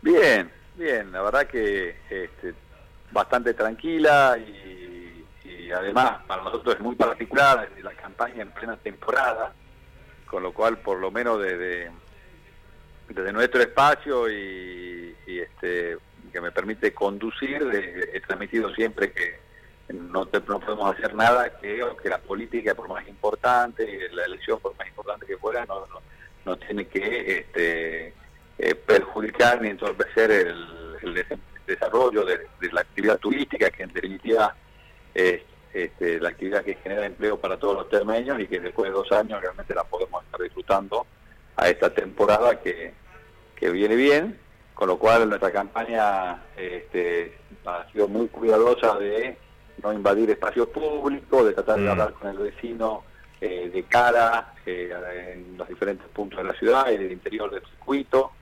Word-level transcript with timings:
Bien, 0.00 0.50
bien, 0.76 1.10
la 1.12 1.22
verdad 1.22 1.46
que 1.46 1.96
este, 2.08 2.54
bastante 3.10 3.54
tranquila 3.54 4.38
y, 4.38 5.24
y 5.44 5.72
además 5.72 6.22
para 6.26 6.42
nosotros 6.44 6.76
es 6.76 6.80
muy 6.80 6.94
particular 6.94 7.68
la 7.82 7.92
campaña 7.94 8.42
en 8.42 8.50
plena 8.52 8.76
temporada, 8.76 9.52
con 10.26 10.42
lo 10.42 10.52
cual 10.52 10.78
por 10.78 10.98
lo 10.98 11.10
menos 11.10 11.40
desde, 11.42 11.90
desde 13.08 13.32
nuestro 13.32 13.60
espacio 13.60 14.30
y, 14.30 15.16
y 15.26 15.38
este 15.40 15.98
que 16.32 16.40
me 16.40 16.52
permite 16.52 16.92
conducir, 16.92 17.62
eh, 17.72 18.10
he 18.12 18.20
transmitido 18.20 18.72
siempre 18.74 19.12
que 19.12 19.40
no, 19.94 20.28
no 20.46 20.60
podemos 20.60 20.94
hacer 20.94 21.14
nada 21.14 21.58
que, 21.58 21.82
que 22.02 22.08
la 22.08 22.18
política, 22.18 22.74
por 22.74 22.88
más 22.88 23.06
importante, 23.08 24.08
la 24.12 24.24
elección, 24.24 24.60
por 24.60 24.76
más 24.76 24.86
importante 24.86 25.26
que 25.26 25.38
fuera, 25.38 25.64
no, 25.64 25.86
no, 25.86 26.00
no 26.44 26.56
tiene 26.58 26.86
que 26.86 27.38
este, 27.38 28.12
eh, 28.58 28.74
perjudicar 28.74 29.60
ni 29.62 29.68
entorpecer 29.68 30.30
el, 30.30 30.66
el 31.02 31.24
desarrollo 31.66 32.24
de, 32.24 32.40
la 32.72 32.80
actividad 32.80 33.18
turística, 33.18 33.70
que 33.70 33.84
en 33.84 33.92
definitiva 33.92 34.54
es 35.14 35.42
este, 35.72 36.18
la 36.18 36.30
actividad 36.30 36.64
que 36.64 36.74
genera 36.76 37.06
empleo 37.06 37.38
para 37.38 37.58
todos 37.58 37.74
los 37.74 37.88
termeños 37.88 38.40
y 38.40 38.46
que 38.46 38.58
después 38.58 38.90
de 38.90 38.94
dos 38.94 39.10
años 39.12 39.40
realmente 39.40 39.74
la 39.74 39.84
podemos 39.84 40.24
estar 40.24 40.40
disfrutando 40.40 41.06
a 41.56 41.68
esta 41.68 41.92
temporada 41.92 42.58
que, 42.60 42.94
que 43.54 43.70
viene 43.70 43.94
bien, 43.94 44.38
con 44.74 44.88
lo 44.88 44.98
cual 44.98 45.28
nuestra 45.28 45.52
campaña 45.52 46.42
este, 46.56 47.36
ha 47.66 47.86
sido 47.92 48.08
muy 48.08 48.28
cuidadosa 48.28 48.98
de 48.98 49.36
no 49.82 49.92
invadir 49.92 50.30
espacios 50.30 50.68
públicos, 50.68 51.46
de 51.46 51.52
tratar 51.52 51.78
de 51.78 51.86
mm. 51.86 51.90
hablar 51.90 52.12
con 52.14 52.30
el 52.30 52.38
vecino 52.38 53.04
eh, 53.40 53.70
de 53.72 53.82
cara 53.84 54.54
eh, 54.66 55.34
en 55.34 55.56
los 55.56 55.68
diferentes 55.68 56.06
puntos 56.08 56.38
de 56.38 56.44
la 56.44 56.54
ciudad, 56.54 56.90
en 56.90 57.02
el 57.02 57.12
interior 57.12 57.50
del 57.50 57.62
circuito, 57.62 58.32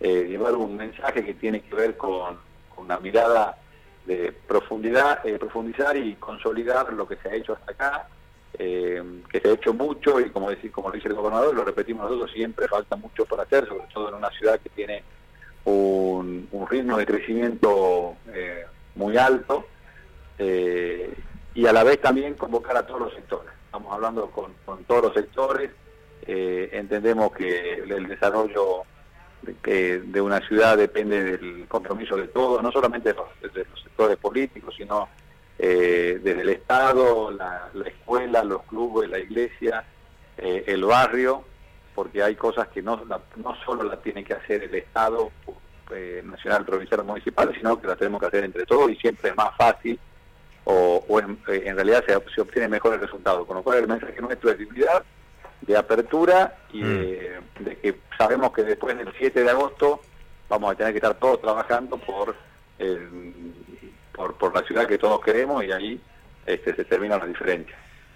eh, 0.00 0.26
llevar 0.28 0.54
un 0.54 0.76
mensaje 0.76 1.24
que 1.24 1.34
tiene 1.34 1.60
que 1.60 1.74
ver 1.74 1.96
con, 1.96 2.38
una 2.76 2.98
mirada 2.98 3.56
de 4.04 4.32
profundidad, 4.32 5.22
profundizar 5.38 5.96
y 5.96 6.16
consolidar 6.16 6.92
lo 6.92 7.06
que 7.06 7.16
se 7.16 7.28
ha 7.28 7.34
hecho 7.34 7.54
hasta 7.54 7.72
acá, 7.72 8.08
que 8.52 9.40
se 9.40 9.48
ha 9.48 9.52
hecho 9.52 9.72
mucho 9.72 10.20
y 10.20 10.30
como 10.30 10.50
decir, 10.50 10.70
como 10.70 10.90
dice 10.90 11.08
el 11.08 11.14
gobernador, 11.14 11.54
lo 11.54 11.64
repetimos 11.64 12.04
nosotros, 12.04 12.30
siempre 12.32 12.68
falta 12.68 12.96
mucho 12.96 13.24
por 13.24 13.40
hacer, 13.40 13.66
sobre 13.66 13.86
todo 13.94 14.08
en 14.08 14.16
una 14.16 14.30
ciudad 14.30 14.60
que 14.60 14.68
tiene 14.70 15.02
un, 15.64 16.48
ritmo 16.68 16.98
de 16.98 17.06
crecimiento 17.06 18.16
muy 18.96 19.16
alto 19.16 19.66
eh, 20.38 21.14
y 21.54 21.66
a 21.66 21.72
la 21.72 21.84
vez 21.84 22.00
también 22.00 22.34
convocar 22.34 22.76
a 22.76 22.86
todos 22.86 23.00
los 23.02 23.14
sectores. 23.14 23.52
Estamos 23.66 23.92
hablando 23.92 24.30
con, 24.30 24.52
todos 24.84 25.04
los 25.04 25.14
sectores, 25.14 25.70
eh, 26.26 26.70
entendemos 26.72 27.32
que 27.32 27.74
el 27.74 28.08
desarrollo 28.08 28.82
de, 29.44 30.00
de, 30.00 30.20
una 30.20 30.40
ciudad 30.46 30.76
depende 30.76 31.22
del 31.22 31.66
compromiso 31.68 32.16
de 32.16 32.28
todos, 32.28 32.62
no 32.62 32.72
solamente 32.72 33.12
de 33.12 33.16
los, 33.16 33.82
sectores 33.82 34.16
políticos, 34.16 34.74
sino 34.76 35.08
eh, 35.58 36.20
desde 36.22 36.42
el 36.42 36.48
Estado, 36.48 37.30
la, 37.30 37.70
escuela, 37.86 38.42
los 38.42 38.62
clubes, 38.64 39.08
la 39.08 39.18
iglesia, 39.18 39.84
el 40.36 40.84
barrio, 40.84 41.44
porque 41.94 42.22
hay 42.22 42.34
cosas 42.34 42.68
que 42.68 42.82
no, 42.82 43.00
no 43.36 43.56
solo 43.64 43.84
las 43.84 44.02
tiene 44.02 44.24
que 44.24 44.34
hacer 44.34 44.64
el 44.64 44.74
Estado 44.74 45.30
nacional, 46.24 46.64
provincial 46.64 47.00
o 47.00 47.04
municipal, 47.04 47.54
sino 47.54 47.80
que 47.80 47.86
las 47.86 47.98
tenemos 47.98 48.20
que 48.20 48.26
hacer 48.26 48.44
entre 48.44 48.66
todos 48.66 48.90
y 48.90 48.96
siempre 48.96 49.30
es 49.30 49.36
más 49.36 49.56
fácil 49.56 49.98
o, 50.64 51.20
eh, 51.20 51.62
en, 51.66 51.76
realidad 51.76 52.04
se, 52.06 52.40
obtiene 52.40 52.68
mejor 52.68 52.94
el 52.94 53.00
resultado. 53.00 53.46
Con 53.46 53.56
lo 53.56 53.62
cual 53.62 53.78
el 53.78 53.88
mensaje 53.88 54.20
nuestro 54.20 54.50
es 54.50 54.58
de 54.58 54.66
unidad, 54.66 55.04
de 55.60 55.76
apertura 55.76 56.56
y 56.72 56.82
mm. 56.82 57.23
De, 57.60 57.76
que 57.76 57.96
sabemos 58.16 58.52
que 58.52 58.62
después 58.62 58.96
del 58.96 59.12
7 59.16 59.42
de 59.42 59.50
agosto 59.50 60.00
vamos 60.48 60.72
a 60.72 60.74
tener 60.74 60.92
que 60.92 60.98
estar 60.98 61.14
todos 61.14 61.40
trabajando 61.40 61.96
por, 61.98 62.36
por, 64.12 64.34
por 64.34 64.54
la 64.54 64.62
ciudad 64.66 64.86
que 64.86 64.98
todos 64.98 65.20
queremos 65.20 65.64
y 65.64 65.72
ahí 65.72 66.00
este, 66.46 66.74
se 66.74 66.84
termina 66.84 67.18
la 67.18 67.26
diferencia. 67.26 67.76